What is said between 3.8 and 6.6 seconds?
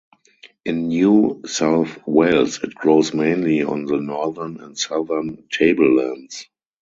the northern and southern tablelands.